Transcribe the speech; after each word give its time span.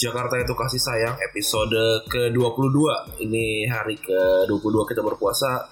Jakarta 0.00 0.40
itu 0.40 0.56
kasih 0.56 0.80
sayang 0.80 1.16
episode 1.20 2.08
ke-22. 2.08 2.80
Ini 3.20 3.68
hari 3.68 4.00
ke-22 4.00 4.88
kita 4.88 5.04
berpuasa. 5.04 5.68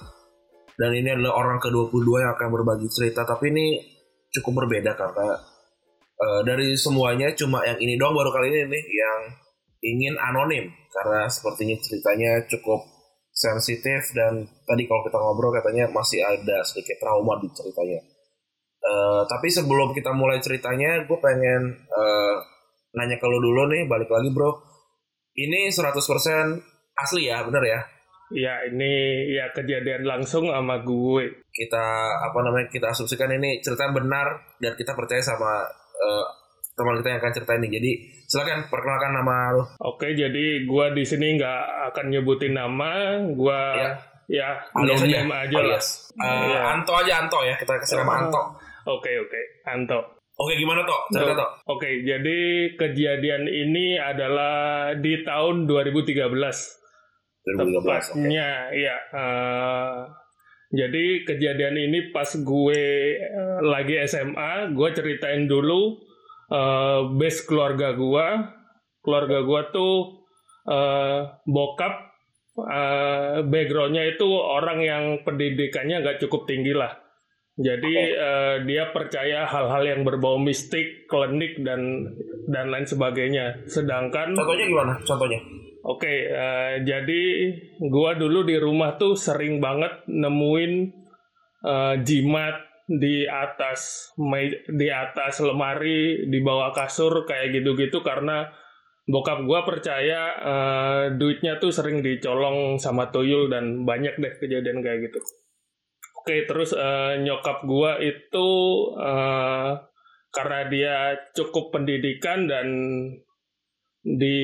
Dan 0.77 0.93
ini 0.93 1.17
adalah 1.17 1.41
orang 1.41 1.57
ke-22 1.57 2.05
yang 2.21 2.37
akan 2.37 2.49
berbagi 2.53 2.93
cerita. 2.93 3.25
Tapi 3.25 3.49
ini 3.49 3.81
cukup 4.29 4.63
berbeda 4.63 4.93
karena 5.01 5.33
uh, 6.21 6.41
Dari 6.45 6.77
semuanya 6.77 7.33
cuma 7.33 7.65
yang 7.65 7.81
ini 7.81 7.97
doang 7.97 8.13
baru 8.13 8.29
kali 8.29 8.53
ini 8.53 8.69
nih 8.69 8.85
Yang 8.85 9.21
ingin 9.97 10.15
anonim. 10.21 10.65
Karena 10.93 11.25
sepertinya 11.33 11.81
ceritanya 11.81 12.45
cukup 12.53 12.85
sensitif 13.33 14.13
Dan 14.13 14.45
tadi 14.69 14.85
kalau 14.85 15.09
kita 15.09 15.17
ngobrol 15.17 15.57
katanya 15.57 15.89
masih 15.89 16.21
ada 16.21 16.61
sedikit 16.69 17.01
trauma 17.01 17.41
di 17.41 17.49
ceritanya. 17.57 18.05
Uh, 18.85 19.25
Tapi 19.25 19.49
sebelum 19.49 19.97
kita 19.97 20.13
mulai 20.13 20.37
ceritanya 20.45 21.01
Gue 21.09 21.17
pengen... 21.17 21.81
Uh, 21.89 22.45
nanya 22.95 23.17
ke 23.21 23.27
lu 23.27 23.39
dulu 23.41 23.69
nih, 23.73 23.85
balik 23.91 24.09
lagi 24.09 24.31
bro. 24.33 24.51
Ini 25.39 25.71
100% 25.71 25.99
asli 26.99 27.31
ya, 27.31 27.45
bener 27.47 27.63
ya? 27.63 27.81
Ya 28.29 28.61
ini 28.69 29.25
ya 29.33 29.49
kejadian 29.57 30.05
langsung 30.05 30.53
sama 30.53 30.85
gue. 30.85 31.49
Kita 31.49 31.87
apa 32.29 32.39
namanya 32.45 32.69
kita 32.69 32.93
asumsikan 32.93 33.33
ini 33.33 33.65
cerita 33.65 33.89
benar 33.89 34.53
dan 34.61 34.77
kita 34.77 34.93
percaya 34.93 35.25
sama 35.25 35.65
uh, 35.97 36.27
teman 36.77 37.01
kita 37.01 37.09
yang 37.17 37.21
akan 37.25 37.33
cerita 37.33 37.53
ini. 37.57 37.69
Jadi 37.73 37.91
silakan 38.29 38.69
perkenalkan 38.69 39.13
nama 39.17 39.37
lu. 39.57 39.65
Oke, 39.81 40.13
jadi 40.13 40.69
gue 40.69 40.87
di 40.93 41.05
sini 41.09 41.41
nggak 41.41 41.63
akan 41.95 42.05
nyebutin 42.13 42.53
nama. 42.53 43.17
Gue 43.33 43.63
ya, 43.81 43.91
ya 44.29 44.49
alias 44.77 45.09
aja, 45.09 45.25
aja 45.25 45.59
lah. 45.65 45.83
Uh, 46.21 46.45
ya. 46.53 46.61
Anto 46.77 46.93
aja 47.01 47.13
Anto 47.25 47.41
ya 47.49 47.57
kita 47.57 47.81
kasih 47.81 48.05
nama 48.05 48.29
Anto. 48.29 48.43
Oke 48.93 49.17
oke 49.25 49.41
Anto. 49.65 50.18
Oke, 50.39 50.55
gimana 50.55 50.87
toh? 50.87 51.01
Cerita 51.11 51.35
toh. 51.35 51.51
Oke, 51.75 52.07
jadi 52.07 52.71
kejadian 52.79 53.51
ini 53.51 53.99
adalah 53.99 54.95
di 54.95 55.27
tahun 55.27 55.67
2013. 55.67 56.15
2013. 56.15 57.59
Tepatnya, 57.59 58.71
okay. 58.71 58.87
ya. 58.87 58.97
Uh, 59.11 60.07
jadi 60.71 61.27
kejadian 61.27 61.75
ini 61.91 62.15
pas 62.15 62.31
gue 62.31 62.83
uh, 63.19 63.61
lagi 63.67 63.99
SMA, 64.07 64.79
gue 64.79 64.89
ceritain 64.95 65.51
dulu 65.51 65.99
uh, 66.55 67.11
base 67.19 67.43
keluarga 67.43 67.99
gue. 67.99 68.27
Keluarga 69.03 69.43
gue 69.43 69.61
tuh 69.75 70.23
uh, 70.71 71.35
bokap, 71.51 72.15
uh, 72.63 73.43
backgroundnya 73.43 74.07
itu 74.07 74.29
orang 74.31 74.87
yang 74.87 75.05
pendidikannya 75.27 75.99
gak 75.99 76.23
cukup 76.23 76.47
tinggi 76.47 76.79
lah 76.79 77.08
jadi 77.59 77.91
okay. 77.91 78.15
uh, 78.15 78.23
eh, 78.23 78.57
dia 78.71 78.85
percaya 78.95 79.43
hal-hal 79.43 79.83
yang 79.83 80.01
berbau 80.07 80.39
mistik, 80.39 81.11
klinik 81.11 81.59
dan 81.67 82.07
dan 82.47 82.71
lain 82.71 82.87
sebagainya. 82.87 83.67
Sedangkan 83.67 84.39
contohnya 84.39 84.67
gimana? 84.71 84.95
Contohnya? 85.03 85.43
Oke, 85.83 86.07
okay, 86.07 86.19
uh, 86.31 86.39
eh, 86.39 86.75
jadi 86.87 87.23
gua 87.91 88.15
dulu 88.15 88.47
di 88.47 88.55
rumah 88.63 88.95
tuh 88.95 89.19
sering 89.19 89.59
banget 89.59 90.07
nemuin 90.07 90.73
uh, 91.67 91.99
jimat 92.07 92.63
di 92.87 93.27
atas 93.27 94.15
di 94.71 94.87
atas 94.87 95.43
lemari, 95.43 96.31
di 96.31 96.39
bawah 96.39 96.71
kasur 96.71 97.27
kayak 97.27 97.59
gitu-gitu 97.59 98.07
karena 98.07 98.47
bokap 99.11 99.43
gua 99.43 99.67
percaya 99.67 100.21
uh, 100.39 101.05
duitnya 101.11 101.59
tuh 101.59 101.75
sering 101.75 102.07
dicolong 102.07 102.79
sama 102.79 103.11
tuyul 103.11 103.51
dan 103.51 103.83
banyak 103.83 104.15
deh 104.15 104.35
kejadian 104.39 104.79
kayak 104.79 105.11
gitu. 105.11 105.19
Oke, 106.29 106.45
terus 106.45 106.77
uh, 106.77 107.17
nyokap 107.25 107.65
gua 107.65 107.97
itu 108.05 108.49
uh, 109.01 109.81
karena 110.29 110.61
dia 110.69 110.97
cukup 111.33 111.73
pendidikan 111.73 112.45
dan 112.45 112.69
di 114.05 114.37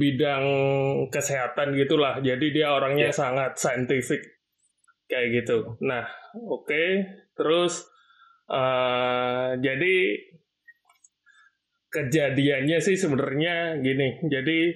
bidang 0.00 0.48
kesehatan 1.12 1.76
gitulah. 1.76 2.24
Jadi 2.24 2.56
dia 2.56 2.72
orangnya 2.72 3.12
yeah. 3.12 3.20
sangat 3.20 3.52
saintifik 3.60 4.24
kayak 5.12 5.44
gitu. 5.44 5.76
Nah, 5.84 6.08
oke. 6.40 6.72
Okay. 6.72 7.04
Terus 7.36 7.84
uh, 8.48 9.60
jadi 9.60 10.16
kejadiannya 11.92 12.80
sih 12.80 12.96
sebenarnya 12.96 13.76
gini. 13.84 14.24
Jadi 14.24 14.72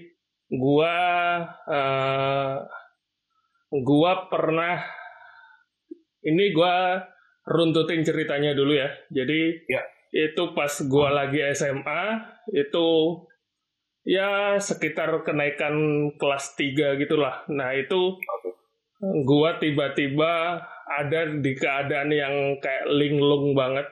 gua 0.52 0.92
uh, 1.64 2.68
gua 3.80 4.28
pernah 4.28 4.99
ini 6.24 6.52
gue 6.52 6.76
runtutin 7.48 8.04
ceritanya 8.04 8.52
dulu 8.52 8.76
ya. 8.76 8.88
Jadi 9.08 9.66
ya. 9.68 9.82
itu 10.12 10.42
pas 10.52 10.70
gue 10.70 11.08
lagi 11.08 11.40
SMA 11.56 12.02
itu 12.52 12.88
ya 14.04 14.56
sekitar 14.56 15.12
kenaikan 15.24 15.74
kelas 16.16 16.56
3 16.56 17.00
gitulah. 17.00 17.44
Nah 17.52 17.72
itu 17.76 18.16
gue 19.00 19.50
tiba-tiba 19.60 20.60
ada 20.90 21.20
di 21.38 21.52
keadaan 21.56 22.10
yang 22.12 22.34
kayak 22.60 22.90
linglung 22.90 23.56
banget. 23.56 23.86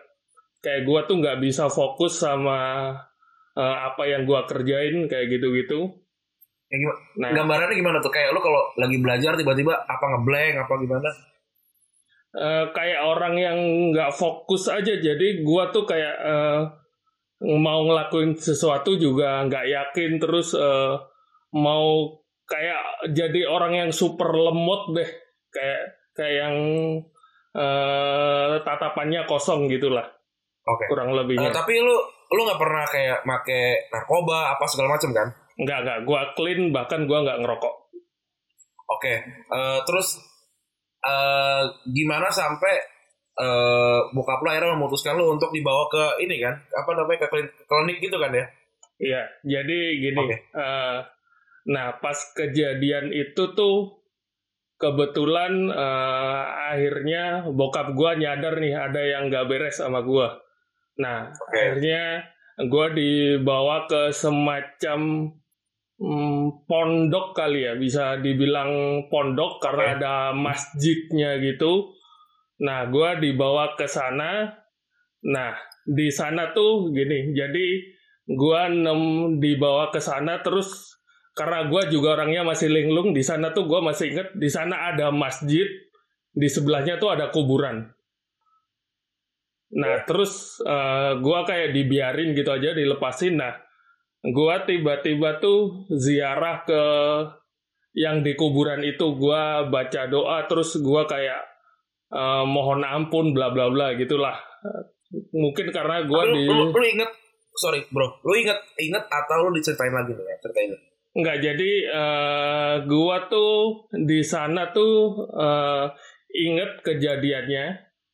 Kayak 0.59 0.91
gue 0.91 1.01
tuh 1.07 1.17
nggak 1.23 1.39
bisa 1.39 1.71
fokus 1.71 2.19
sama 2.19 2.91
uh, 3.55 3.77
apa 3.89 4.03
yang 4.11 4.27
gue 4.27 4.41
kerjain 4.51 5.07
kayak 5.07 5.27
gitu-gitu. 5.39 5.95
Ya, 6.69 6.77
gimana? 6.77 7.01
Nah, 7.17 7.29
gambarannya 7.33 7.77
gimana 7.81 7.99
tuh? 8.05 8.13
Kayak 8.13 8.37
lo 8.37 8.41
kalau 8.45 8.63
lagi 8.77 9.01
belajar 9.01 9.33
tiba-tiba 9.39 9.73
apa 9.89 10.05
ngeblank 10.05 10.55
apa 10.69 10.75
gimana? 10.77 11.09
Uh, 12.35 12.67
kayak 12.75 13.01
orang 13.05 13.35
yang 13.39 13.59
nggak 13.95 14.13
fokus 14.13 14.69
aja. 14.69 14.99
Jadi 14.99 15.47
gua 15.47 15.71
tuh 15.73 15.89
kayak 15.89 16.17
uh, 16.21 16.61
mau 17.45 17.81
ngelakuin 17.87 18.37
sesuatu 18.37 18.99
juga 18.99 19.47
nggak 19.47 19.67
yakin. 19.69 20.11
Terus 20.21 20.53
uh, 20.53 20.99
mau 21.57 22.19
kayak 22.49 23.13
jadi 23.15 23.49
orang 23.49 23.73
yang 23.87 23.91
super 23.95 24.29
lemot 24.33 24.93
deh. 24.93 25.11
Kayak 25.49 25.83
kayak 26.13 26.35
yang 26.35 26.57
uh, 27.57 28.61
tatapannya 28.67 29.25
kosong 29.25 29.71
gitulah. 29.71 30.05
Oke. 30.69 30.85
Okay. 30.85 30.89
kurang 30.93 31.17
lebihnya. 31.17 31.49
Uh, 31.49 31.57
tapi 31.57 31.81
lu 31.81 31.97
lu 32.29 32.41
nggak 32.45 32.61
pernah 32.61 32.85
kayak 32.85 33.19
make 33.25 33.89
narkoba 33.89 34.53
apa 34.53 34.65
segala 34.69 35.01
macam 35.01 35.11
kan? 35.17 35.29
Nggak 35.57 35.79
nggak. 35.81 35.99
Gua 36.05 36.21
clean 36.37 36.75
bahkan 36.75 37.09
gua 37.09 37.25
nggak 37.25 37.41
ngerokok. 37.41 37.75
Oke. 38.89 39.01
Okay. 39.01 39.17
uh, 39.49 39.81
terus 39.89 40.28
uh, 41.05 41.63
gimana 41.89 42.29
sampai 42.31 42.75
uh, 43.39 44.01
bokap 44.13 44.43
lo 44.43 44.49
akhirnya 44.51 44.75
memutuskan 44.75 45.15
lo 45.15 45.35
untuk 45.35 45.55
dibawa 45.55 45.87
ke 45.87 46.05
ini 46.27 46.43
kan 46.43 46.55
apa 46.75 46.91
namanya 46.95 47.27
ke 47.27 47.29
klinik, 47.31 47.55
klinik 47.65 47.99
gitu 48.03 48.17
kan 48.19 48.33
ya 48.35 48.47
iya 48.99 49.23
jadi 49.47 49.79
gini 50.03 50.19
okay. 50.19 50.39
uh, 50.55 50.61
eh, 50.63 50.99
nah 51.71 51.95
pas 52.03 52.19
kejadian 52.35 53.15
itu 53.15 53.55
tuh 53.55 54.03
kebetulan 54.79 55.71
uh, 55.71 56.45
akhirnya 56.75 57.51
bokap 57.51 57.95
gua 57.99 58.15
nyadar 58.15 58.63
nih 58.63 58.75
ada 58.75 59.03
yang 59.03 59.31
gak 59.31 59.47
beres 59.51 59.79
sama 59.79 60.03
gua 60.03 60.39
nah 60.99 61.31
okay. 61.31 61.75
akhirnya 61.75 62.27
gua 62.67 62.91
dibawa 62.91 63.87
ke 63.87 64.11
semacam 64.11 65.31
hmm, 65.99 66.65
pondok 66.65 67.35
kali 67.35 67.67
ya 67.67 67.75
bisa 67.75 68.19
dibilang 68.23 69.05
pondok 69.11 69.59
karena 69.63 69.85
okay. 69.85 69.95
ada 69.99 70.15
masjidnya 70.33 71.31
gitu. 71.43 71.95
Nah, 72.63 72.91
gue 72.91 73.11
dibawa 73.23 73.79
ke 73.79 73.87
sana. 73.87 74.51
Nah, 75.27 75.53
di 75.87 76.11
sana 76.11 76.51
tuh 76.55 76.91
gini, 76.91 77.35
jadi 77.35 77.67
gue 78.29 78.63
nem 78.71 79.03
dibawa 79.43 79.91
ke 79.91 79.99
sana 80.03 80.43
terus 80.43 80.99
karena 81.33 81.71
gue 81.71 81.95
juga 81.95 82.19
orangnya 82.19 82.43
masih 82.43 82.69
linglung 82.69 83.15
di 83.15 83.23
sana 83.23 83.55
tuh 83.55 83.71
gue 83.71 83.79
masih 83.79 84.11
inget 84.11 84.29
di 84.35 84.51
sana 84.51 84.91
ada 84.91 85.15
masjid 85.15 85.65
di 86.35 86.49
sebelahnya 86.51 86.99
tuh 86.99 87.15
ada 87.15 87.31
kuburan. 87.31 87.89
Nah, 89.69 90.03
terus 90.09 90.59
uh, 90.65 90.73
eh, 90.73 91.13
gue 91.21 91.41
kayak 91.45 91.69
dibiarin 91.77 92.33
gitu 92.33 92.51
aja, 92.51 92.73
dilepasin. 92.73 93.37
Nah, 93.37 93.53
gua 94.23 94.67
tiba-tiba 94.67 95.39
tuh 95.39 95.87
ziarah 95.95 96.67
ke 96.67 96.83
yang 97.99 98.23
di 98.23 98.39
kuburan 98.39 98.87
itu. 98.87 99.19
Gue 99.19 99.43
baca 99.69 100.03
doa 100.07 100.47
terus 100.47 100.79
gue 100.79 101.03
kayak 101.11 101.43
uh, 102.15 102.47
mohon 102.47 102.87
ampun 102.87 103.35
bla 103.35 103.51
bla 103.51 103.67
bla 103.73 103.99
gitulah. 103.99 104.39
Mungkin 105.35 105.75
karena 105.75 106.05
gue 106.05 106.23
Lu, 106.31 106.35
di 106.37 106.45
lu, 106.47 106.69
lu 106.69 106.85
inget, 106.85 107.11
sorry 107.57 107.83
bro, 107.89 108.21
lu 108.23 108.35
inget 108.39 108.61
inget 108.79 109.05
atau 109.09 109.49
lu 109.49 109.57
diceritain 109.57 109.91
lagi 109.91 110.15
nih 110.15 110.25
ya 110.25 110.37
ceritain. 110.43 110.73
nggak 111.09 111.39
jadi 111.43 111.73
uh, 111.91 112.75
gue 112.87 113.17
tuh 113.27 113.91
di 114.07 114.23
sana 114.23 114.71
tuh 114.71 115.27
uh, 115.35 115.91
inget 116.31 116.85
kejadiannya. 116.85 117.67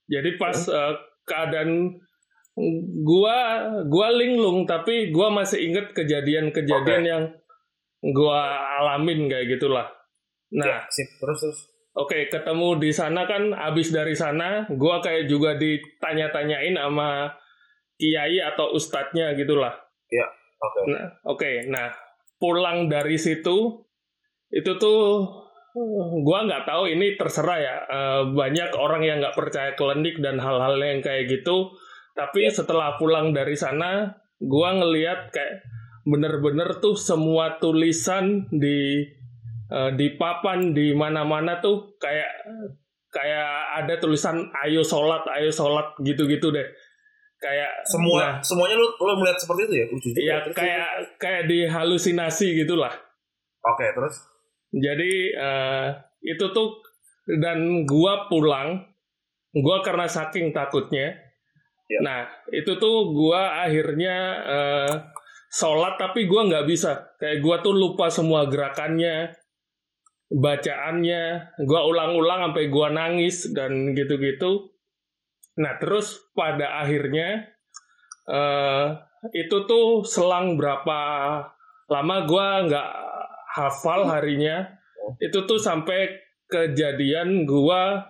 Jadi 0.09 0.31
pas 0.41 0.57
uh, 0.71 0.95
keadaan 1.29 2.01
gua 3.03 3.39
gua 3.91 4.09
linglung 4.15 4.63
tapi 4.65 5.11
gua 5.11 5.31
masih 5.31 5.71
inget 5.71 5.91
kejadian-kejadian 5.91 7.03
Oke. 7.03 7.11
yang 7.11 7.25
gua 8.15 8.41
alamin 8.79 9.27
kayak 9.27 9.59
gitulah. 9.59 9.91
Nah, 10.55 10.67
Ya, 10.67 10.79
sip, 10.87 11.09
terus 11.19 11.39
terus. 11.43 11.59
oke 11.99 12.31
ketemu 12.31 12.79
di 12.79 12.91
sana 12.95 13.27
kan 13.27 13.51
abis 13.51 13.91
dari 13.91 14.15
sana 14.15 14.71
gua 14.71 15.03
kayak 15.03 15.27
juga 15.27 15.59
ditanya-tanyain 15.59 16.79
sama 16.79 17.35
kiai 17.99 18.39
atau 18.39 18.71
ustadznya 18.71 19.35
gitulah. 19.35 19.75
Oke. 20.65 20.81
Nah, 20.95 21.07
oke. 21.27 21.51
Nah, 21.69 21.91
pulang 22.39 22.87
dari 22.87 23.19
situ 23.19 23.83
itu 24.55 24.73
tuh 24.79 25.27
gua 26.23 26.47
nggak 26.47 26.71
tahu 26.71 26.87
ini 26.87 27.19
terserah 27.19 27.59
ya. 27.59 27.77
Eh, 27.91 28.23
banyak 28.31 28.71
orang 28.79 29.03
yang 29.03 29.19
nggak 29.19 29.35
percaya 29.35 29.75
klinik 29.75 30.23
dan 30.23 30.39
hal-hal 30.39 30.79
yang 30.79 31.03
kayak 31.03 31.27
gitu. 31.27 31.75
Tapi 32.15 32.47
setelah 32.47 32.95
pulang 32.95 33.35
dari 33.35 33.59
sana, 33.59 34.07
gua 34.39 34.79
ngeliat 34.79 35.35
kayak 35.35 35.67
bener-bener 36.07 36.79
tuh 36.79 36.95
semua 36.95 37.59
tulisan 37.59 38.47
di 38.55 39.03
eh, 39.69 39.91
di 39.99 40.07
papan 40.15 40.71
di 40.71 40.95
mana-mana 40.95 41.59
tuh 41.59 41.99
kayak 41.99 42.31
kayak 43.11 43.51
ada 43.83 43.95
tulisan 43.99 44.47
ayo 44.67 44.83
sholat, 44.87 45.27
ayo 45.39 45.51
sholat 45.51 45.95
gitu-gitu 46.03 46.55
deh. 46.55 46.67
Kayak 47.39 47.83
Semua 47.85 48.19
nah, 48.19 48.35
semuanya 48.41 48.79
lu 48.79 48.89
lu 48.89 49.13
melihat 49.21 49.37
seperti 49.37 49.61
itu 49.69 49.75
ya? 49.75 49.87
Lucu. 49.91 50.09
Iya 50.17 50.37
Terus, 50.49 50.55
kayak 50.57 50.89
kayak 51.21 51.43
dihalusinasi 51.51 52.47
gitulah. 52.65 52.95
terus. 52.95 53.69
Oke, 53.69 53.87
terus. 53.93 54.15
Jadi 54.71 55.13
eh, 55.35 55.87
itu 56.25 56.47
tuh 56.55 56.81
dan 57.43 57.85
gua 57.85 58.31
pulang, 58.33 58.81
gua 59.53 59.83
karena 59.83 60.07
saking 60.09 60.55
takutnya. 60.55 61.24
Ya. 61.85 61.99
Nah 62.01 62.21
itu 62.49 62.81
tuh 62.81 63.13
gua 63.13 63.65
akhirnya 63.69 64.17
eh, 64.45 64.93
sholat 65.53 66.01
tapi 66.01 66.25
gua 66.25 66.49
nggak 66.49 66.67
bisa. 66.67 67.17
Kayak 67.21 67.45
gua 67.45 67.57
tuh 67.61 67.75
lupa 67.77 68.09
semua 68.09 68.49
gerakannya, 68.49 69.37
bacaannya. 70.33 71.23
Gua 71.69 71.81
ulang-ulang 71.85 72.51
sampai 72.51 72.73
gua 72.73 72.89
nangis 72.89 73.53
dan 73.53 73.93
gitu-gitu. 73.93 74.73
Nah 75.61 75.77
terus 75.77 76.25
pada 76.33 76.81
akhirnya 76.81 77.53
eh 78.25 78.87
itu 79.37 79.69
tuh 79.69 80.05
selang 80.05 80.57
berapa 80.57 81.01
lama 81.93 82.17
gua 82.25 82.65
nggak 82.65 82.91
hafal 83.57 84.09
harinya 84.09 84.65
itu 85.21 85.45
tuh 85.45 85.61
sampai 85.61 86.09
kejadian 86.49 87.45
gua 87.45 88.05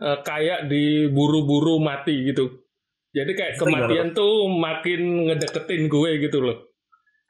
eh, 0.00 0.18
kayak 0.24 0.72
diburu-buru 0.72 1.80
mati 1.80 2.32
gitu 2.32 2.69
jadi 3.10 3.32
kayak 3.34 3.52
gimana, 3.58 3.90
kematian 3.90 4.08
tuh 4.14 4.46
makin 4.46 5.00
ngedeketin 5.26 5.82
gue 5.90 6.10
gitu 6.22 6.38
loh 6.42 6.56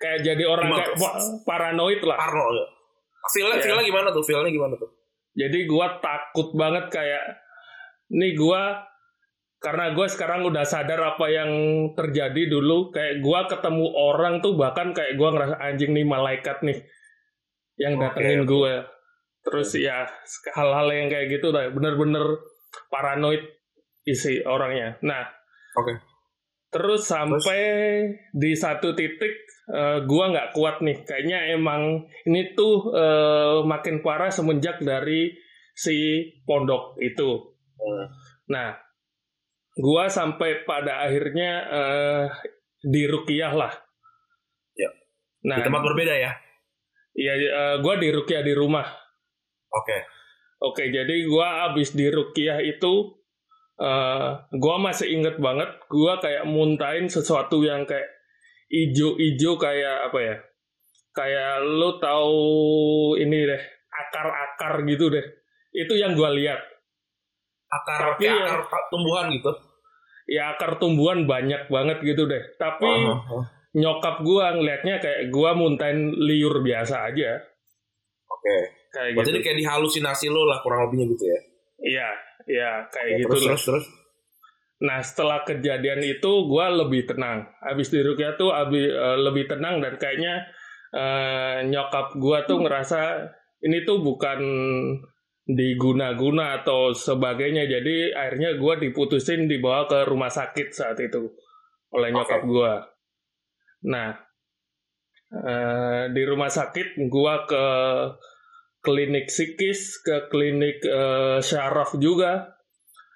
kayak 0.00 0.24
jadi 0.24 0.44
orang 0.48 0.72
Gimana 0.72 0.80
kayak 0.80 0.96
wah, 0.96 1.14
paranoid 1.44 2.00
lah 2.04 2.16
Parno 2.16 2.46
ya. 2.56 2.66
Feelnya, 3.20 3.56
Iya. 3.60 3.64
feelnya 3.68 3.84
gimana 3.84 4.08
tuh? 4.08 4.24
Feelnya 4.24 4.48
gimana 4.48 4.74
tuh? 4.80 4.90
jadi 5.30 5.58
gua 5.70 6.02
takut 6.02 6.50
banget 6.58 6.90
kayak 6.90 7.38
nih 8.10 8.34
gua 8.34 8.82
karena 9.60 9.92
gue 9.92 10.08
sekarang 10.08 10.48
udah 10.48 10.64
sadar 10.64 10.98
apa 11.04 11.28
yang 11.28 11.52
terjadi 11.92 12.48
dulu 12.48 12.90
kayak 12.90 13.20
gua 13.20 13.44
ketemu 13.44 13.86
orang 13.92 14.40
tuh 14.40 14.56
bahkan 14.56 14.90
kayak 14.96 15.20
gua 15.20 15.36
ngerasa 15.36 15.60
anjing 15.60 15.92
nih 15.92 16.06
malaikat 16.08 16.64
nih 16.64 16.80
yang 17.80 17.96
datengin 17.96 18.44
oke. 18.44 18.48
gue 18.52 18.74
terus 19.40 19.72
ya 19.80 20.04
hal-hal 20.52 20.88
yang 20.92 21.08
kayak 21.08 21.32
gitu 21.32 21.48
lah 21.48 21.72
bener-bener 21.72 22.44
paranoid 22.92 23.40
isi 24.04 24.44
orangnya 24.44 25.00
nah 25.00 25.28
Oke. 25.76 25.94
terus 26.70 27.02
sampai 27.02 27.62
di 28.30 28.54
satu 28.54 28.94
titik 28.94 29.34
eh, 29.74 29.98
gua 30.06 30.30
nggak 30.30 30.54
kuat 30.54 30.78
nih 30.82 31.02
kayaknya 31.02 31.50
emang 31.50 32.06
ini 32.24 32.54
tuh 32.54 32.94
eh, 32.94 33.66
makin 33.66 34.02
parah 34.02 34.30
semenjak 34.30 34.78
dari 34.78 35.34
si 35.74 36.22
pondok 36.44 36.98
itu 36.98 37.50
Hmm. 37.80 38.06
nah 38.46 38.76
gua 39.74 40.06
sampai 40.06 40.62
pada 40.62 41.00
akhirnya 41.00 41.50
eh, 41.64 42.24
di 42.82 43.08
rukiah 43.08 43.50
lah 43.50 43.72
Ya. 44.76 44.90
nah 45.42 45.56
Di 45.58 45.64
tempat 45.64 45.82
berbeda 45.82 46.12
ya? 46.12 46.32
iya 47.16 47.34
eh, 47.34 47.76
gua 47.80 47.96
di 47.96 48.12
rukiah 48.12 48.44
di 48.44 48.52
rumah 48.54 48.84
Oke. 49.70 49.98
Oke, 50.60 50.92
jadi 50.92 51.24
gua 51.24 51.72
abis 51.72 51.96
di 51.96 52.04
Rukiah 52.10 52.60
itu, 52.60 53.16
eh 53.80 54.28
gua 54.54 54.76
masih 54.76 55.08
inget 55.10 55.36
banget, 55.36 55.68
gua 55.88 56.20
kayak 56.20 56.44
muntahin 56.44 57.08
sesuatu 57.08 57.60
yang 57.60 57.82
kayak 57.82 58.06
ijo-ijo 58.68 59.56
kayak 59.56 60.06
apa 60.06 60.18
ya? 60.20 60.36
Kayak 61.10 61.64
lu 61.64 61.98
tahu 61.98 62.38
ini 63.16 63.38
deh, 63.42 63.62
akar-akar 63.90 64.84
gitu 64.84 65.08
deh. 65.08 65.24
Itu 65.72 65.96
yang 65.96 66.12
gua 66.12 66.30
lihat. 66.30 66.60
Akar, 67.66 68.14
Tapi 68.14 68.26
ya- 68.26 68.62
akar 68.62 68.82
tumbuhan 68.90 69.30
gitu. 69.30 69.50
Ya 70.26 70.54
akar 70.54 70.78
tumbuhan 70.78 71.26
banyak 71.26 71.66
banget 71.66 71.98
gitu 72.02 72.26
deh. 72.26 72.42
Tapi 72.54 72.86
Uh-huh. 72.86 73.42
nyokap 73.72 74.22
gua 74.22 74.54
ngelihatnya 74.54 74.98
kayak 74.98 75.30
gua 75.30 75.54
muntahin 75.54 76.14
liur 76.14 76.60
biasa 76.60 77.10
aja. 77.10 77.38
Oke. 78.26 78.56
Kayak 78.90 79.14
Berarti 79.18 79.30
gitu. 79.32 79.42
kayak 79.42 79.58
dihalusinasi 79.58 80.26
lo 80.28 80.42
lah 80.44 80.58
kurang 80.60 80.86
lebihnya 80.86 81.14
gitu 81.14 81.24
ya? 81.26 81.38
Iya, 81.80 82.08
iya 82.44 82.70
kayak 82.92 83.24
gitu 83.24 83.28
terus, 83.32 83.44
terus, 83.44 83.64
terus. 83.64 83.86
Nah 84.80 85.04
setelah 85.04 85.44
kejadian 85.44 86.00
itu 86.04 86.30
gue 86.48 86.66
lebih 86.84 87.04
tenang. 87.04 87.44
Habis 87.60 87.92
di 87.92 88.00
Rukia 88.00 88.36
tuh 88.40 88.52
abi, 88.52 88.80
eh, 88.80 89.18
lebih 89.20 89.48
tenang 89.48 89.80
dan 89.84 90.00
kayaknya 90.00 90.48
eh, 90.96 91.68
nyokap 91.68 92.16
gue 92.16 92.38
tuh 92.48 92.58
ngerasa 92.64 93.00
ini 93.60 93.84
tuh 93.84 94.00
bukan 94.00 94.40
diguna-guna 95.44 96.64
atau 96.64 96.96
sebagainya. 96.96 97.68
Jadi 97.68 98.12
akhirnya 98.16 98.56
gue 98.56 98.74
diputusin 98.88 99.48
dibawa 99.48 99.84
ke 99.84 100.08
rumah 100.08 100.32
sakit 100.32 100.72
saat 100.72 100.96
itu 101.00 101.28
oleh 101.92 102.08
nyokap 102.12 102.40
gue. 102.44 102.72
Nah 103.88 104.16
eh, 105.32 106.04
di 106.08 106.22
rumah 106.24 106.48
sakit 106.48 106.96
gue 106.96 107.34
ke 107.48 107.64
klinik 108.80 109.28
psikis, 109.28 110.00
ke 110.00 110.28
klinik 110.32 110.80
eh, 110.84 111.38
syaraf 111.44 111.96
juga 112.00 112.56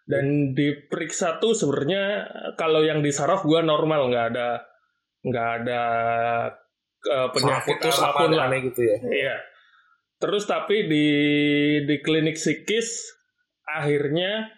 dan 0.05 0.53
diperiksa 0.53 1.41
tuh 1.41 1.57
sebenarnya 1.57 2.29
kalau 2.61 2.85
yang 2.85 3.01
di 3.01 3.09
saraf 3.09 3.41
gua 3.49 3.65
normal 3.65 4.13
nggak 4.13 4.27
ada 4.37 4.49
nggak 5.25 5.49
ada 5.65 5.83
eh, 7.09 7.29
penyakit 7.33 7.77
apa 7.81 8.29
pun 8.29 8.37
lah 8.37 8.53
gitu 8.53 8.81
ya? 8.85 8.97
iya 9.09 9.37
terus 10.21 10.45
tapi 10.45 10.85
di 10.85 11.07
di 11.89 11.97
klinik 12.05 12.37
psikis 12.37 13.17
akhirnya 13.65 14.53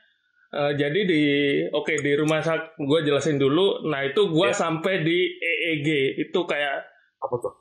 eh, 0.51 0.73
jadi 0.75 1.01
di 1.07 1.23
oke 1.71 1.95
di 1.95 2.13
rumah 2.19 2.43
sakit 2.43 2.83
gue 2.83 3.01
jelasin 3.07 3.39
dulu 3.39 3.87
nah 3.87 4.03
itu 4.03 4.27
gua 4.27 4.51
Ya. 4.51 4.59
sampai 4.59 5.07
di 5.07 5.31
EEG 5.39 6.19
itu 6.27 6.41
kayak 6.43 6.91
Apa 7.23 7.35
tuh? 7.39 7.55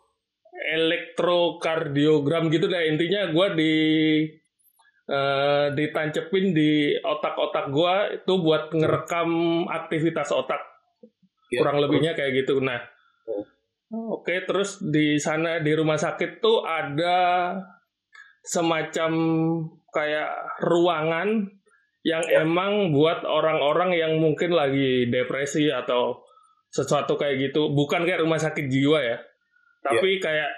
Elektrokardiogram 0.76 2.52
gitu 2.52 2.68
deh 2.68 2.84
intinya 2.92 3.32
gue 3.32 3.48
di 3.56 3.74
eh, 5.06 5.66
ditancepin 5.72 6.52
di 6.52 6.98
otak-otak 6.98 7.70
gue 7.70 7.96
itu 8.22 8.34
buat 8.42 8.74
ngerekam 8.74 9.30
aktivitas 9.70 10.34
otak. 10.34 10.60
Ya, 11.54 11.62
kurang 11.62 11.78
lebihnya 11.78 12.18
kayak 12.18 12.46
gitu. 12.46 12.60
Nah 12.60 12.82
Oh. 13.94 14.18
oke 14.20 14.34
terus 14.46 14.82
di 14.82 15.22
sana 15.22 15.62
di 15.62 15.72
rumah 15.78 15.96
sakit 15.96 16.42
tuh 16.42 16.66
ada 16.66 17.54
semacam 18.42 19.12
kayak 19.94 20.30
ruangan 20.62 21.50
yang 22.06 22.22
Ya. 22.26 22.42
emang 22.46 22.94
buat 22.94 23.26
orang-orang 23.26 23.98
yang 23.98 24.18
mungkin 24.22 24.54
lagi 24.54 25.10
depresi 25.10 25.70
atau 25.70 26.22
sesuatu 26.70 27.18
kayak 27.18 27.50
gitu. 27.50 27.74
Bukan 27.74 28.06
kayak 28.06 28.22
rumah 28.26 28.38
sakit 28.38 28.70
jiwa 28.70 29.02
ya. 29.02 29.18
Tapi 29.82 30.18
kayak 30.18 30.50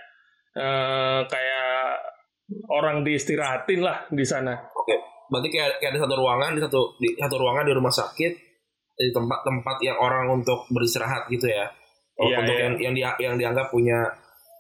eh, 0.58 1.22
kayak 1.24 2.02
orang 2.74 3.04
diistirahatin 3.04 3.84
lah 3.84 4.08
di 4.10 4.26
sana 4.26 4.56
Oke. 4.74 4.96
Berarti 5.28 5.52
kayak, 5.52 5.84
kayak 5.84 5.92
ada 5.92 6.00
satu 6.08 6.16
ruangan 6.16 6.56
di 6.56 6.62
satu 6.64 6.82
di 6.98 7.10
satu 7.20 7.36
ruangan 7.36 7.68
di 7.68 7.74
rumah 7.76 7.92
sakit 7.92 8.34
di 8.98 9.12
tempat-tempat 9.12 9.78
yang 9.84 10.00
orang 10.00 10.32
untuk 10.32 10.64
beristirahat 10.72 11.28
gitu 11.28 11.52
ya. 11.52 11.68
Iya, 12.18 12.40
untuk 12.40 12.56
iya. 12.56 12.64
yang 12.64 12.74
yang, 12.80 12.94
dia- 12.96 13.20
yang 13.20 13.36
dianggap 13.36 13.68
punya 13.68 14.08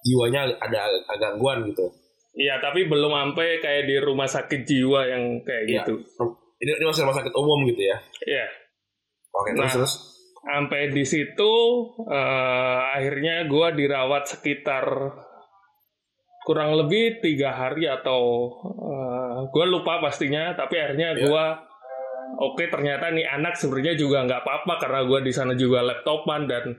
jiwanya 0.04 0.44
ada 0.60 0.92
gangguan 1.16 1.64
gitu. 1.72 1.88
Iya, 2.36 2.60
tapi 2.60 2.84
belum 2.86 3.10
sampai 3.10 3.64
kayak 3.64 3.88
di 3.88 3.96
rumah 3.98 4.28
sakit 4.28 4.62
jiwa 4.62 5.08
yang 5.08 5.24
kayak 5.42 5.64
Iya. 5.66 5.76
gitu. 5.88 5.94
Ini, 6.60 6.72
ini 6.76 6.86
masih 6.86 7.02
rumah 7.08 7.16
sakit 7.16 7.34
umum 7.34 7.60
gitu 7.72 7.82
ya. 7.88 7.98
Iya. 8.28 8.46
Oke, 9.32 9.50
Nah. 9.56 9.58
terus 9.64 9.74
terus. 9.80 9.94
Sampai 10.44 10.92
di 10.92 11.04
situ 11.08 11.54
eh, 12.12 12.80
akhirnya 12.92 13.48
gua 13.48 13.72
dirawat 13.72 14.28
sekitar 14.28 14.86
kurang 16.48 16.80
lebih 16.80 17.20
tiga 17.20 17.52
hari 17.52 17.84
atau 17.92 18.48
gue 19.52 19.66
lupa 19.68 20.00
pastinya, 20.00 20.56
tapi 20.56 20.80
akhirnya 20.80 21.12
Iya. 21.12 21.28
gua 21.28 21.46
oke 22.40 22.64
ternyata 22.72 23.12
nih 23.12 23.28
anak 23.28 23.60
sebenarnya 23.60 24.00
juga 24.00 24.24
nggak 24.24 24.48
apa-apa 24.48 24.74
karena 24.80 25.02
gua 25.04 25.20
di 25.20 25.36
sana 25.36 25.60
juga 25.60 25.84
laptopan 25.84 26.48
dan 26.48 26.72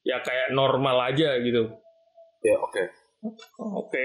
ya 0.00 0.24
kayak 0.24 0.56
normal 0.56 1.12
aja 1.12 1.36
gitu. 1.36 1.68
Ya, 2.40 2.56
oke. 2.56 2.82
Oke. 3.76 4.04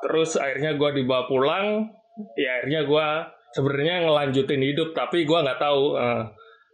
Terus 0.00 0.40
akhirnya 0.40 0.72
gua 0.80 0.96
dibawa 0.96 1.28
pulang. 1.28 1.92
Ya 2.40 2.60
akhirnya 2.60 2.88
gua 2.88 3.06
sebenarnya 3.52 4.08
ngelanjutin 4.08 4.64
hidup, 4.64 4.96
tapi 4.96 5.28
gua 5.28 5.44
nggak 5.44 5.60
tahu 5.60 6.00
eh, 6.00 6.22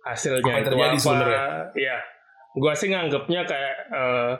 hasilnya 0.06 0.38
Apa 0.46 0.62
itu 0.62 0.70
apa. 0.78 0.94
sebenarnya? 0.94 1.42
Ya, 1.74 1.98
gua 2.54 2.72
sih 2.78 2.94
nganggapnya 2.94 3.42
kayak 3.42 3.76
eh, 3.90 4.32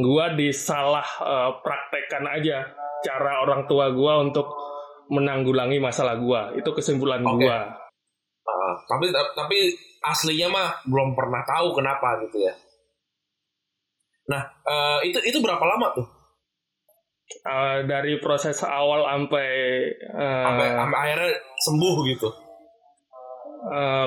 gua 0.00 0.32
disalah 0.36 1.06
eh, 1.20 1.50
praktekkan 1.60 2.24
aja 2.28 2.66
cara 3.04 3.44
orang 3.44 3.64
tua 3.68 3.92
gua 3.92 4.20
untuk 4.20 4.48
menanggulangi 5.12 5.78
masalah 5.78 6.18
gua. 6.18 6.50
Itu 6.56 6.74
kesimpulan 6.74 7.22
Oke. 7.22 7.46
gua. 7.46 7.58
Ah, 8.46 8.74
tapi 8.86 9.10
tapi 9.10 9.58
aslinya 10.06 10.48
mah 10.50 10.68
belum 10.86 11.18
pernah 11.18 11.42
tahu 11.42 11.74
kenapa 11.74 12.22
gitu 12.26 12.46
ya. 12.46 12.54
Nah, 14.26 14.42
eh, 14.42 14.98
itu 15.10 15.18
itu 15.22 15.38
berapa 15.38 15.62
lama 15.62 15.94
tuh? 15.94 16.06
Eh, 17.26 17.78
dari 17.90 18.22
proses 18.22 18.62
awal 18.62 19.02
sampai 19.02 19.50
Sampai, 20.14 20.66
sampai 20.78 20.98
akhirnya 20.98 21.30
sembuh 21.62 21.96
gitu. 22.10 22.28
Eh, 23.66 24.06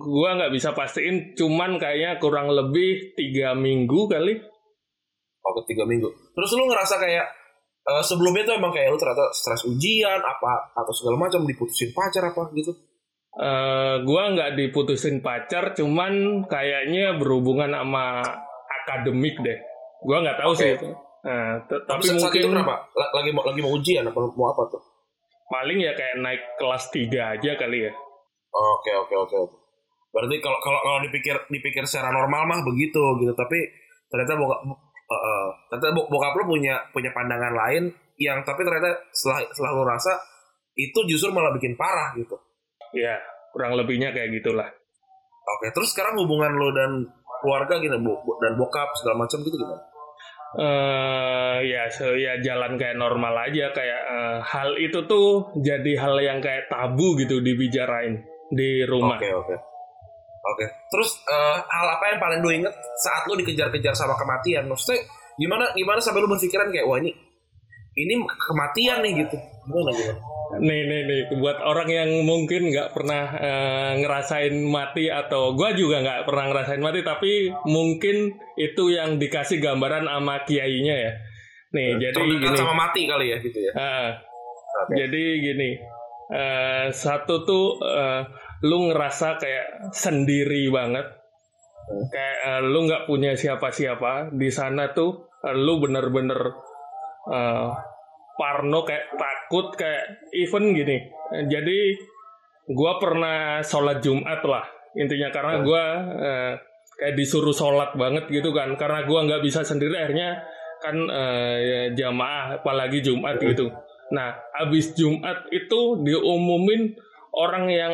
gua 0.00 0.28
nggak 0.40 0.52
bisa 0.52 0.72
pastiin, 0.72 1.36
cuman 1.36 1.76
kayaknya 1.76 2.16
kurang 2.20 2.48
lebih 2.48 3.12
tiga 3.16 3.52
minggu 3.52 4.08
kali. 4.08 4.57
Oke, 5.48 5.64
tiga 5.64 5.84
minggu. 5.84 6.08
Terus 6.08 6.50
lu 6.54 6.68
ngerasa 6.68 7.00
kayak 7.00 7.26
eh, 7.88 8.02
sebelumnya 8.04 8.44
tuh 8.44 8.54
emang 8.60 8.70
kayak 8.70 8.92
lu 8.92 8.98
ternyata 9.00 9.32
stres 9.32 9.64
ujian 9.64 10.20
apa 10.20 10.72
atau 10.76 10.92
segala 10.92 11.16
macam 11.28 11.44
diputusin 11.44 11.90
pacar 11.92 12.28
apa 12.28 12.52
gitu? 12.52 12.72
Eh, 13.38 13.96
gua 14.02 14.34
nggak 14.34 14.58
diputusin 14.58 15.22
pacar, 15.22 15.72
cuman 15.72 16.44
kayaknya 16.50 17.16
berhubungan 17.16 17.70
sama 17.70 18.20
akademik 18.82 19.38
deh. 19.40 19.58
Gua 20.04 20.20
nggak 20.20 20.38
tahu 20.42 20.52
Oke. 20.52 20.60
sih 20.60 20.70
itu. 20.74 20.88
Nah, 21.18 21.60
Tapi 21.66 22.02
saat 22.08 22.18
mungkin 22.30 22.40
itu 22.40 22.48
kenapa? 22.48 22.88
La- 22.94 23.12
Lagi 23.20 23.30
mau 23.34 23.42
lagi 23.42 23.60
mau 23.60 23.72
ujian 23.74 24.06
apa 24.06 24.18
mau 24.36 24.48
apa 24.50 24.64
tuh? 24.70 24.82
paling 25.48 25.80
ya 25.80 25.96
kayak 25.96 26.20
naik 26.20 26.42
kelas 26.60 26.92
3 26.92 27.08
aja 27.40 27.56
kali 27.56 27.88
ya. 27.88 27.92
Oke 28.52 28.92
oke 28.92 29.14
oke. 29.16 29.36
oke. 29.48 29.56
Berarti 30.12 30.44
kalau 30.44 30.60
kalau 30.60 30.76
kalau 30.84 31.00
dipikir 31.00 31.36
dipikir 31.48 31.88
secara 31.88 32.12
normal 32.12 32.44
mah 32.44 32.60
begitu 32.60 33.00
gitu, 33.20 33.32
tapi 33.32 33.56
ternyata 34.08 34.36
ternyata 35.72 35.96
bok- 35.96 36.08
bokap 36.12 36.36
lu 36.36 36.44
punya 36.52 36.76
punya 36.92 37.10
pandangan 37.16 37.54
lain 37.56 37.88
yang 38.20 38.44
tapi 38.44 38.60
ternyata 38.66 38.92
setelah 39.14 39.40
setelah 39.48 39.96
rasa 39.96 40.12
itu 40.76 40.98
justru 41.08 41.32
malah 41.32 41.50
bikin 41.56 41.74
parah 41.74 42.14
gitu. 42.14 42.36
Ya, 42.94 43.18
kurang 43.50 43.74
lebihnya 43.74 44.14
kayak 44.14 44.30
gitulah. 44.38 44.68
Oke, 45.48 45.72
terus 45.72 45.90
sekarang 45.96 46.20
hubungan 46.20 46.52
lu 46.54 46.68
dan 46.76 46.90
keluarga 47.40 47.80
gitu 47.80 47.96
dan 48.38 48.52
bokap 48.58 48.90
segala 49.00 49.24
macam 49.26 49.38
gitu 49.42 49.56
gimana? 49.56 49.84
eh 50.56 51.60
ya 51.68 51.92
so, 51.92 52.16
ya 52.16 52.40
jalan 52.40 52.80
kayak 52.80 52.96
normal 52.96 53.36
aja 53.36 53.68
kayak 53.68 54.00
eh, 54.00 54.38
hal 54.40 54.80
itu 54.80 55.04
tuh 55.04 55.52
jadi 55.60 55.92
hal 56.00 56.16
yang 56.24 56.40
kayak 56.40 56.72
tabu 56.72 57.20
gitu 57.20 57.44
dibicarain 57.44 58.24
di 58.48 58.80
rumah. 58.88 59.20
Oke 59.20 59.28
oke. 59.28 59.54
Oke. 60.38 60.64
Terus 60.88 61.10
eh, 61.26 61.56
hal 61.58 61.86
apa 61.98 62.04
yang 62.14 62.18
paling 62.22 62.40
lu 62.40 62.50
inget 62.54 62.74
saat 63.02 63.26
lu 63.26 63.34
dikejar-kejar 63.38 63.94
sama 63.94 64.14
kematian? 64.14 64.66
Maksudnya 64.70 65.02
gimana 65.38 65.70
gimana 65.74 65.98
sampai 66.02 66.22
lu 66.22 66.30
berpikiran 66.30 66.70
kayak 66.70 66.86
wah 66.86 66.98
ini 66.98 67.10
ini 67.98 68.14
kematian 68.22 69.02
nih 69.02 69.12
gitu. 69.26 69.36
Gimana 69.66 69.90
gimana? 69.90 70.20
Nih 70.64 70.80
nih 70.88 71.00
nih 71.04 71.20
buat 71.44 71.60
orang 71.60 71.88
yang 71.92 72.10
mungkin 72.24 72.72
nggak 72.72 72.96
pernah 72.96 73.24
eh, 73.36 73.92
ngerasain 74.00 74.54
mati 74.64 75.12
atau 75.12 75.52
gua 75.52 75.76
juga 75.76 76.00
nggak 76.00 76.24
pernah 76.24 76.44
ngerasain 76.48 76.80
mati 76.80 77.04
tapi 77.04 77.52
mungkin 77.68 78.32
itu 78.56 78.84
yang 78.88 79.20
dikasih 79.20 79.60
gambaran 79.60 80.08
sama 80.08 80.46
kiainya 80.48 80.94
ya. 80.96 81.12
Nih 81.76 82.00
jadi 82.00 82.16
Terdekat 82.16 82.54
gini. 82.54 82.56
sama 82.56 82.74
mati 82.74 83.00
kali 83.04 83.26
ya 83.28 83.36
gitu 83.44 83.58
ya. 83.60 83.72
Ah, 83.76 84.08
Oke. 84.78 84.94
Jadi 84.94 85.22
gini, 85.42 85.70
eh, 86.32 86.86
satu 86.94 87.44
tuh 87.44 87.76
eh, 87.82 88.22
lu 88.66 88.90
ngerasa 88.90 89.38
kayak 89.38 89.94
sendiri 89.94 90.66
banget, 90.72 91.06
kayak 92.10 92.38
eh, 92.42 92.62
lu 92.66 92.86
nggak 92.86 93.06
punya 93.06 93.38
siapa-siapa. 93.38 94.34
Di 94.34 94.50
sana 94.50 94.90
tuh, 94.90 95.30
eh, 95.46 95.54
lu 95.54 95.78
bener-bener 95.78 96.40
eh, 97.30 97.68
parno 98.38 98.80
kayak 98.86 99.18
takut 99.18 99.74
kayak 99.74 100.30
even 100.34 100.74
gini. 100.74 101.10
Jadi 101.50 101.98
gua 102.70 102.98
pernah 102.98 103.62
sholat 103.62 104.02
Jumat 104.02 104.42
lah. 104.46 104.66
Intinya 104.98 105.28
karena 105.30 105.54
gua 105.62 105.84
eh, 106.18 106.52
kayak 106.98 107.14
disuruh 107.14 107.54
sholat 107.54 107.94
banget 107.94 108.26
gitu 108.30 108.50
kan. 108.50 108.74
Karena 108.74 109.06
gua 109.06 109.26
nggak 109.26 109.42
bisa 109.42 109.62
sendiri 109.62 109.94
akhirnya 109.94 110.42
kan 110.78 110.94
eh, 110.94 111.56
ya, 111.62 111.80
jamaah 111.94 112.62
apalagi 112.62 113.02
Jumat 113.02 113.38
gitu. 113.42 113.70
Nah, 114.08 114.32
habis 114.56 114.96
Jumat 114.96 115.44
itu 115.52 116.00
diumumin 116.00 116.96
orang 117.34 117.68
yang 117.68 117.92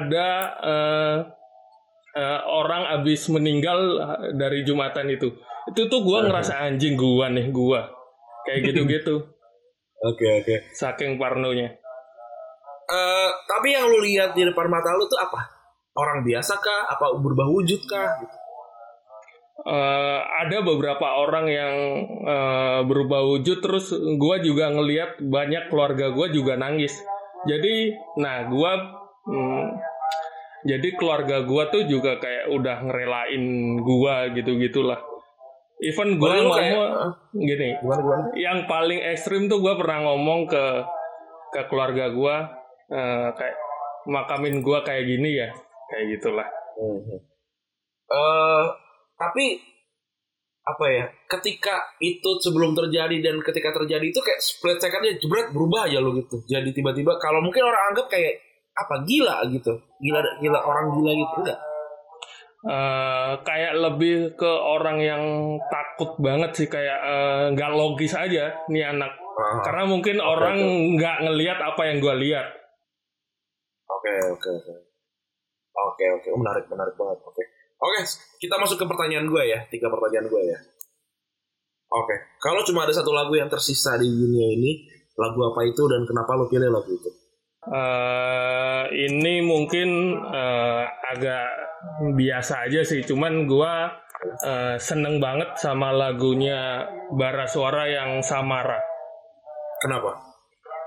ada 0.00 0.28
eh, 0.60 1.16
eh, 2.18 2.40
orang 2.46 2.90
habis 2.90 3.26
meninggal 3.30 3.78
eh, 4.00 4.18
dari 4.34 4.66
Jumatan 4.66 5.10
itu. 5.10 5.30
Itu 5.70 5.88
tuh 5.88 6.00
gua 6.04 6.26
ngerasa 6.26 6.60
anjing 6.66 6.98
gua 6.98 7.30
nih 7.30 7.48
gua. 7.54 7.88
Kayak 8.44 8.60
gitu-gitu. 8.72 9.14
Oke 10.04 10.26
oke. 10.42 10.54
Saking 10.76 11.16
parnonya. 11.16 11.72
Eh, 12.84 13.30
tapi 13.48 13.72
yang 13.72 13.88
lu 13.88 14.04
lihat 14.04 14.36
di 14.36 14.44
depan 14.44 14.68
mata 14.68 14.92
lu 14.92 15.06
tuh 15.08 15.20
apa? 15.22 15.40
Orang 15.94 16.26
biasa 16.26 16.58
kah? 16.58 16.90
Apa 16.90 17.16
berubah 17.22 17.48
wujud 17.48 17.80
kah? 17.86 18.18
Gitu. 18.20 18.36
Eh, 19.64 20.20
ada 20.44 20.60
beberapa 20.60 21.24
orang 21.24 21.46
yang 21.48 21.74
eh, 22.26 22.80
berubah 22.84 23.22
wujud 23.22 23.64
terus 23.64 23.96
gua 24.20 24.36
juga 24.42 24.68
ngelihat 24.68 25.24
banyak 25.24 25.72
keluarga 25.72 26.12
gua 26.12 26.28
juga 26.28 26.58
nangis 26.58 26.92
jadi 27.46 27.96
nah 28.20 28.44
gua 28.50 29.03
hmm, 29.24 29.64
jadi 30.64 30.88
keluarga 30.94 31.42
gua 31.42 31.68
tuh 31.68 31.84
juga 31.84 32.16
kayak 32.16 32.48
udah 32.50 32.76
ngerelain 32.82 33.42
gua 33.78 34.28
gitu 34.30 34.56
gitulah 34.56 35.00
even 35.80 36.16
gua 36.16 36.34
ngomong 36.34 36.56
kayak- 36.56 37.14
gini 37.34 37.68
Gimana 37.76 38.00
gimana? 38.00 38.24
yang 38.34 38.58
paling 38.64 39.00
ekstrim 39.06 39.46
tuh 39.46 39.58
gua 39.58 39.74
pernah 39.74 40.04
ngomong 40.04 40.46
ke 40.46 40.64
ke 41.50 41.60
keluarga 41.66 42.08
gua 42.08 42.36
eh, 42.86 43.28
kayak 43.30 43.56
makamin 44.06 44.60
gua 44.60 44.80
kayak 44.80 45.04
gini 45.04 45.36
ya 45.36 45.48
kayak 45.86 46.06
gitulah 46.12 46.48
Mhm. 46.74 47.18
Eh, 48.04 48.64
tapi 49.14 49.62
apa 50.60 50.86
ya? 50.86 51.04
Ketika 51.24 51.70
itu 51.98 52.30
sebelum 52.36 52.74
terjadi 52.74 53.14
dan 53.20 53.38
ketika 53.38 53.70
terjadi 53.70 54.02
itu 54.02 54.18
kayak 54.18 54.40
split 54.40 54.76
second 54.76 55.00
aja 55.00 55.14
jebret 55.14 55.48
berubah 55.48 55.86
aja 55.86 56.00
lo 56.00 56.10
gitu. 56.12 56.42
Jadi 56.42 56.72
tiba-tiba 56.72 57.14
kalau 57.16 57.38
mungkin 57.38 57.62
orang 57.62 57.92
anggap 57.92 58.08
kayak 58.08 58.42
apa 58.74 58.94
gila 59.06 59.46
gitu. 59.50 59.72
Gila 60.02 60.20
gila 60.42 60.58
orang 60.62 60.86
gila 60.98 61.12
gitu 61.14 61.34
enggak? 61.46 61.60
Eh, 62.64 63.32
kayak 63.44 63.76
lebih 63.76 64.40
ke 64.40 64.48
orang 64.48 64.96
yang 64.96 65.22
takut 65.68 66.16
banget 66.16 66.50
sih 66.56 66.68
kayak 66.68 66.98
eh, 67.04 67.44
nggak 67.52 67.70
logis 67.76 68.16
aja 68.16 68.56
nih 68.72 68.88
anak 68.88 69.12
Ah, 69.34 69.66
karena 69.66 69.84
mungkin 69.90 70.22
orang 70.22 70.56
nggak 70.94 71.26
ngelihat 71.26 71.58
apa 71.58 71.90
yang 71.90 71.98
gue 71.98 72.14
lihat 72.22 72.46
Oke 73.84 74.12
oke 74.32 74.48
oke. 74.48 74.74
Oke 75.74 76.04
oke 76.08 76.28
menarik 76.40 76.64
menarik 76.68 76.94
banget. 76.96 77.18
Oke. 77.24 77.42
Oke, 77.84 78.00
kita 78.40 78.56
masuk 78.56 78.80
ke 78.80 78.86
pertanyaan 78.88 79.28
gue 79.28 79.42
ya. 79.44 79.60
Tiga 79.68 79.92
pertanyaan 79.92 80.28
gue 80.28 80.42
ya. 80.48 80.58
Oke, 81.94 82.16
kalau 82.40 82.64
cuma 82.64 82.88
ada 82.88 82.94
satu 82.96 83.12
lagu 83.12 83.32
yang 83.36 83.46
tersisa 83.52 83.94
di 84.00 84.08
dunia 84.08 84.46
ini, 84.56 84.88
lagu 85.14 85.40
apa 85.46 85.62
itu 85.68 85.84
dan 85.86 86.02
kenapa 86.08 86.32
lo 86.34 86.48
pilih 86.48 86.72
lagu 86.72 86.90
itu? 86.90 87.10
Eh, 87.64 88.84
ini 88.92 89.40
mungkin 89.40 89.88
eh, 90.20 90.84
agak 90.84 91.48
biasa 92.12 92.68
aja 92.68 92.84
sih 92.84 93.00
cuman 93.00 93.48
gue 93.48 93.74
eh, 94.44 94.76
seneng 94.76 95.16
banget 95.16 95.56
sama 95.56 95.88
lagunya 95.88 96.84
Bara 97.16 97.48
Suara 97.48 97.88
yang 97.88 98.20
Samara 98.20 98.94
Kenapa? 99.84 100.16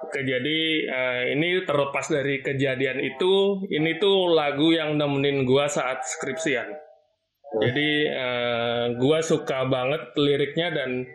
Oke, 0.09 0.25
jadi 0.25 0.59
eh, 0.89 1.21
ini 1.37 1.61
terlepas 1.61 2.09
dari 2.09 2.41
kejadian 2.41 2.97
itu, 2.97 3.61
ini 3.69 4.01
tuh 4.01 4.33
lagu 4.33 4.73
yang 4.73 4.97
nemenin 4.97 5.45
gua 5.45 5.69
saat 5.69 6.01
skripsian. 6.01 6.65
Jadi 7.61 7.89
eh, 8.09 8.85
gua 8.97 9.21
suka 9.21 9.69
banget 9.69 10.17
liriknya 10.17 10.73
dan 10.73 11.05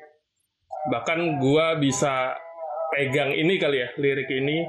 bahkan 0.95 1.43
gua 1.43 1.75
bisa 1.75 2.39
pegang 2.95 3.35
ini 3.35 3.59
kali 3.59 3.83
ya 3.83 3.89
lirik 3.99 4.31
ini. 4.31 4.63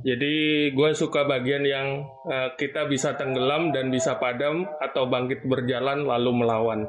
Jadi 0.00 0.34
gue 0.72 0.90
suka 0.96 1.28
bagian 1.28 1.62
yang 1.68 2.08
uh, 2.24 2.56
kita 2.56 2.88
bisa 2.88 3.12
tenggelam 3.20 3.70
dan 3.76 3.92
bisa 3.92 4.16
padam 4.16 4.64
atau 4.80 5.06
bangkit 5.12 5.44
berjalan 5.44 6.08
lalu 6.08 6.30
melawan. 6.32 6.80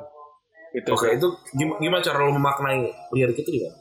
Itu 0.71 0.95
Oke, 0.95 1.13
itu 1.13 1.27
gimana 1.53 2.01
cara 2.01 2.23
lo 2.23 2.33
memaknai 2.33 2.81
lirik 3.13 3.43
itu 3.43 3.59
gimana? 3.59 3.77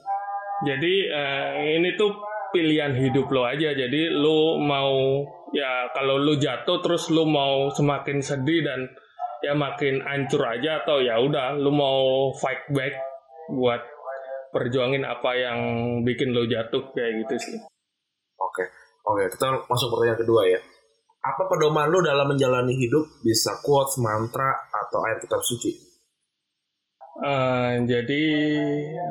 Jadi 0.67 0.95
uh, 1.09 1.51
ini 1.81 1.95
tuh 1.95 2.13
pilihan 2.53 2.93
hidup 2.93 3.33
lo 3.33 3.49
aja. 3.49 3.73
Jadi 3.73 4.13
lo 4.13 4.61
mau 4.61 5.25
ya 5.57 5.89
kalau 5.97 6.21
lo 6.21 6.37
jatuh 6.37 6.85
terus 6.85 7.09
lo 7.09 7.25
mau 7.25 7.73
semakin 7.73 8.21
sedih 8.21 8.61
dan 8.67 8.91
ya 9.43 9.57
makin 9.57 10.05
hancur 10.05 10.45
aja 10.47 10.85
atau 10.85 11.01
ya 11.03 11.19
udah 11.19 11.57
lo 11.57 11.73
mau 11.73 12.31
fight 12.37 12.69
back 12.71 12.95
buat 13.51 13.83
perjuangin 14.53 15.03
apa 15.03 15.33
yang 15.35 15.59
bikin 16.05 16.37
lo 16.37 16.45
jatuh 16.45 16.93
kayak 16.93 17.25
gitu 17.25 17.35
sih. 17.41 17.57
Oke, 19.03 19.27
kita 19.35 19.67
masuk 19.67 19.89
pertanyaan 19.93 20.21
kedua 20.23 20.43
ya. 20.47 20.61
Apa 21.23 21.47
pedoman 21.47 21.91
lo 21.91 22.03
dalam 22.03 22.27
menjalani 22.31 22.75
hidup 22.75 23.23
bisa 23.23 23.59
quotes, 23.63 23.99
mantra 24.03 24.67
atau 24.71 25.03
ayat 25.07 25.23
kitab 25.23 25.43
suci? 25.43 25.71
Uh, 27.23 27.83
jadi 27.87 28.25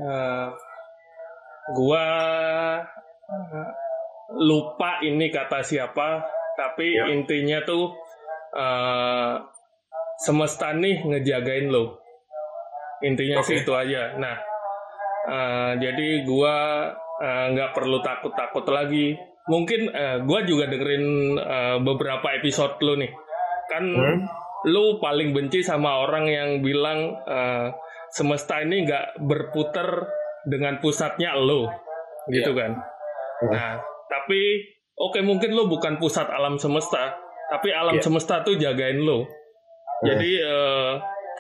uh, 0.08 0.48
gua 1.76 2.08
uh, 3.30 3.70
lupa 4.42 5.00
ini 5.06 5.32
kata 5.32 5.64
siapa, 5.64 6.26
tapi 6.60 6.98
ya. 6.98 7.12
intinya 7.12 7.64
tuh 7.64 7.96
uh, 8.58 9.40
semesta 10.20 10.76
nih 10.76 11.04
ngejagain 11.08 11.72
lo. 11.72 12.00
Intinya 13.04 13.40
okay. 13.40 13.48
sih 13.48 13.58
itu 13.64 13.72
aja. 13.72 14.20
Nah, 14.20 14.36
Uh, 15.22 15.78
jadi 15.78 16.26
gua 16.26 16.90
nggak 17.22 17.70
uh, 17.70 17.74
perlu 17.78 18.02
takut-takut 18.02 18.66
lagi. 18.74 19.14
Mungkin 19.52 19.92
uh, 19.92 20.24
gua 20.24 20.48
juga 20.48 20.72
dengerin 20.72 21.36
uh, 21.36 21.78
beberapa 21.84 22.32
episode 22.40 22.80
lu 22.80 22.96
nih. 22.96 23.12
Kan 23.68 23.84
hmm? 23.92 24.20
lu 24.72 25.02
paling 25.04 25.36
benci 25.36 25.60
sama 25.60 26.08
orang 26.08 26.32
yang 26.32 26.50
bilang 26.64 27.20
uh, 27.28 27.68
semesta 28.12 28.64
ini 28.64 28.88
nggak 28.88 29.24
berputar 29.24 30.08
dengan 30.48 30.78
pusatnya 30.80 31.36
lo, 31.36 31.68
gitu 32.30 32.52
yeah. 32.54 32.60
kan. 32.60 32.72
Hmm. 33.42 33.52
Nah, 33.52 33.72
tapi 34.08 34.62
oke 34.98 35.18
okay, 35.18 35.22
mungkin 35.26 35.56
lu 35.56 35.66
bukan 35.72 35.98
pusat 35.98 36.30
alam 36.30 36.60
semesta, 36.62 37.16
tapi 37.50 37.74
alam 37.74 37.98
yeah. 37.98 38.06
semesta 38.06 38.44
tuh 38.46 38.60
jagain 38.60 39.02
lo. 39.02 39.26
Hmm. 39.26 40.06
Jadi 40.14 40.32
uh, 40.44 41.00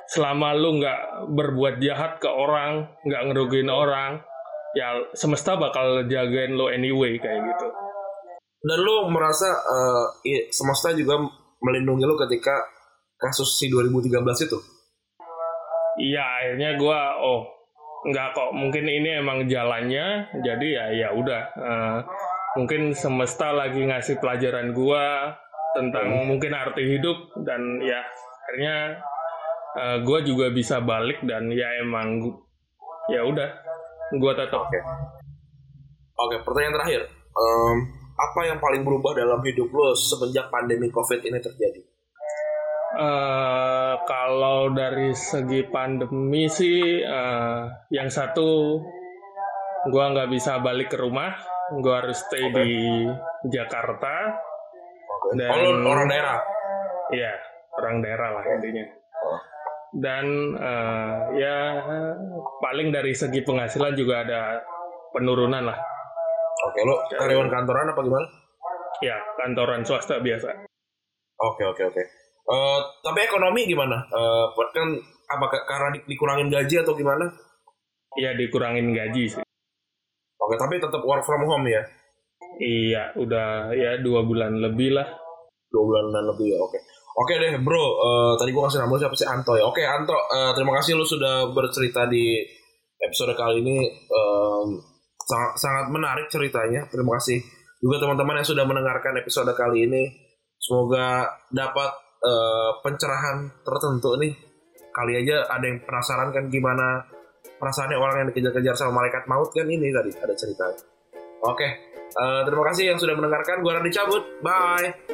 selama 0.09 0.57
lu 0.57 0.81
nggak 0.81 1.31
berbuat 1.31 1.75
jahat 1.83 2.17
ke 2.17 2.29
orang, 2.29 2.89
nggak 3.05 3.21
ngerugiin 3.31 3.69
orang, 3.69 4.23
ya 4.73 4.97
semesta 5.13 5.59
bakal 5.59 6.07
jagain 6.07 6.55
lo 6.57 6.71
anyway 6.71 7.19
kayak 7.19 7.41
gitu. 7.53 7.67
Dan 8.61 8.77
lu 8.85 9.09
merasa 9.09 9.49
uh, 9.57 10.05
semesta 10.53 10.93
juga 10.93 11.17
melindungi 11.61 12.05
lo 12.05 12.13
ketika 12.13 12.53
kasus 13.17 13.57
si 13.57 13.69
2013 13.69 14.21
itu? 14.45 14.57
Iya, 16.01 16.21
akhirnya 16.21 16.69
gue 16.77 16.99
oh 17.21 17.41
nggak 18.01 18.27
kok 18.33 18.49
mungkin 18.57 18.89
ini 18.89 19.21
emang 19.21 19.45
jalannya 19.45 20.25
jadi 20.41 20.67
ya 20.73 20.85
ya 21.05 21.09
udah 21.13 21.41
uh, 21.53 21.97
mungkin 22.57 22.97
semesta 22.97 23.53
lagi 23.53 23.85
ngasih 23.85 24.17
pelajaran 24.17 24.73
gue 24.73 25.05
tentang 25.77 26.07
hmm. 26.09 26.25
mungkin 26.25 26.51
arti 26.57 26.97
hidup 26.97 27.29
dan 27.45 27.61
ya 27.85 28.01
akhirnya 28.01 28.75
uh, 29.77 29.97
gue 30.01 30.19
juga 30.25 30.49
bisa 30.49 30.81
balik 30.81 31.21
dan 31.29 31.45
ya 31.53 31.69
emang 31.85 32.25
ya 33.13 33.21
udah 33.21 33.49
gue 34.17 34.31
tetap 34.33 34.65
oke 34.65 34.73
okay. 34.73 34.81
oke 34.81 36.27
okay, 36.33 36.39
pertanyaan 36.41 36.75
terakhir 36.81 37.01
um, 37.37 38.00
apa 38.21 38.39
yang 38.45 38.57
paling 38.61 38.85
berubah 38.85 39.17
dalam 39.17 39.41
hidup 39.41 39.69
lo 39.73 39.97
semenjak 39.97 40.53
pandemi 40.53 40.93
covid 40.93 41.25
ini 41.25 41.41
terjadi 41.41 41.81
uh, 43.01 43.93
kalau 44.05 44.69
dari 44.69 45.11
segi 45.17 45.65
pandemi 45.65 46.45
sih 46.45 47.01
uh, 47.01 47.65
yang 47.89 48.13
satu 48.13 48.77
gue 49.89 50.05
nggak 50.13 50.29
bisa 50.29 50.61
balik 50.61 50.93
ke 50.93 50.97
rumah 51.01 51.33
gue 51.81 51.93
harus 51.93 52.21
stay 52.21 52.45
okay. 52.45 52.53
di 52.61 52.71
Jakarta 53.49 54.37
okay. 55.09 55.41
dan 55.41 55.49
oh, 55.49 55.89
orang 55.89 56.07
daerah 56.07 56.39
Iya, 57.11 57.35
orang 57.75 57.99
daerah 57.99 58.39
lah 58.39 58.43
intinya. 58.55 58.87
Oh 59.27 59.51
dan 59.91 60.55
uh, 60.55 61.35
ya 61.35 61.55
paling 62.63 62.95
dari 62.95 63.11
segi 63.11 63.43
penghasilan 63.43 63.91
juga 63.91 64.23
ada 64.23 64.63
penurunan 65.11 65.67
lah. 65.67 65.79
Oke, 66.61 66.79
lo 66.85 66.95
karyawan 67.17 67.49
kantoran 67.49 67.89
apa 67.89 68.01
gimana? 68.05 68.27
Ya, 69.01 69.17
kantoran 69.41 69.81
swasta 69.81 70.21
biasa. 70.21 70.53
Oke, 71.41 71.63
oke, 71.65 71.81
oke. 71.89 72.03
Uh, 72.45 72.79
tapi 73.01 73.25
ekonomi 73.25 73.65
gimana? 73.65 73.97
Uh, 74.13 74.53
kan 74.73 74.93
apa 75.31 75.45
karena 75.65 75.89
di, 75.97 75.99
dikurangin 76.05 76.53
gaji 76.53 76.85
atau 76.85 76.93
gimana? 76.93 77.25
Iya, 78.13 78.37
dikurangin 78.37 78.93
gaji 78.93 79.23
sih. 79.25 79.43
Oke, 80.37 80.55
tapi 80.57 80.77
tetap 80.77 81.01
work 81.01 81.25
from 81.25 81.49
home 81.49 81.65
ya? 81.65 81.81
Iya, 82.61 83.17
udah 83.17 83.73
ya 83.73 83.97
dua 84.03 84.21
bulan 84.21 84.61
lebih 84.61 84.93
lah. 84.93 85.07
Dua 85.71 85.83
bulan 85.87 86.13
dan 86.13 86.25
lebih 86.29 86.53
ya, 86.53 86.59
oke. 86.61 86.77
Oke 87.11 87.35
deh 87.35 87.59
bro, 87.59 87.83
uh, 87.99 88.33
tadi 88.39 88.55
gue 88.55 88.63
kasih 88.63 88.87
nama 88.87 88.95
siapa 88.95 89.15
sih 89.19 89.27
Anto 89.27 89.53
ya. 89.59 89.67
Oke 89.67 89.83
Anto, 89.83 90.15
uh, 90.15 90.55
terima 90.55 90.79
kasih 90.79 90.95
lu 90.95 91.03
sudah 91.03 91.51
bercerita 91.51 92.07
di 92.07 92.39
episode 93.01 93.35
kali 93.35 93.59
ini. 93.59 93.77
Um, 94.07 94.90
sangat, 95.27 95.51
sangat 95.57 95.85
menarik 95.93 96.27
ceritanya. 96.29 96.87
Terima 96.89 97.17
kasih 97.17 97.39
juga 97.81 97.97
teman-teman 98.05 98.39
yang 98.41 98.47
sudah 98.47 98.65
mendengarkan 98.65 99.13
episode 99.17 99.51
kali 99.57 99.89
ini. 99.89 100.03
Semoga 100.61 101.25
dapat 101.49 101.91
uh, 102.21 102.79
pencerahan 102.85 103.49
tertentu 103.65 104.13
nih. 104.21 104.33
Kali 104.91 105.13
aja 105.23 105.47
ada 105.47 105.65
yang 105.65 105.81
penasaran 105.81 106.29
kan 106.35 106.51
gimana 106.51 107.07
perasaannya 107.57 107.97
orang 107.97 108.15
yang 108.21 108.27
dikejar-kejar 108.33 108.75
sama 108.77 109.01
malaikat 109.01 109.25
maut 109.25 109.49
kan 109.49 109.65
ini 109.65 109.89
tadi 109.89 110.11
ada 110.13 110.33
ceritanya. 110.37 110.81
Oke, 111.41 111.67
uh, 112.21 112.45
terima 112.45 112.63
kasih 112.69 112.93
yang 112.93 112.99
sudah 113.01 113.17
mendengarkan. 113.17 113.65
Gue 113.65 113.73
Randy 113.73 113.89
cabut. 113.89 114.21
Bye. 114.45 115.10